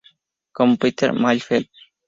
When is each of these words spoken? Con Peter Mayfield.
Con 0.51 0.77
Peter 0.77 1.13
Mayfield. 1.13 1.69